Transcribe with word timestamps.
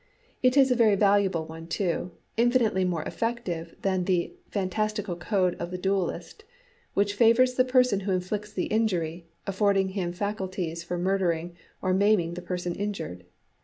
It 0.41 0.57
is 0.57 0.71
a 0.71 0.75
very 0.75 0.95
valuable 0.95 1.45
one 1.45 1.67
too, 1.67 2.09
infinitely 2.35 2.83
more 2.83 3.03
effective 3.03 3.75
than 3.83 4.05
the 4.05 4.33
fantastical 4.49 5.15
code 5.15 5.53
of 5.59 5.69
the 5.69 5.77
duellist, 5.77 6.43
which 6.95 7.13
favours 7.13 7.53
the 7.53 7.63
person 7.63 7.99
who 7.99 8.11
inflicts 8.11 8.51
the 8.51 8.65
injury, 8.65 9.27
affording 9.45 9.89
him 9.89 10.11
facilities 10.11 10.83
for 10.83 10.97
murdering 10.97 11.55
or 11.83 11.93
maiming 11.93 12.33
the 12.33 12.41
person 12.41 12.73
injured. 12.73 13.25